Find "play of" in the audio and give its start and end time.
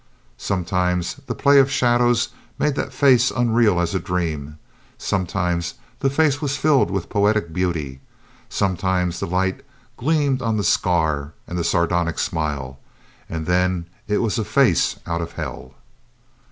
1.35-1.69